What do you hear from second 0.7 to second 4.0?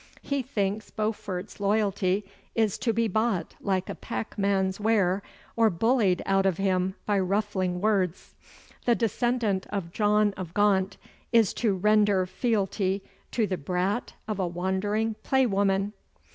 Beaufort's loyalty is to be bought like a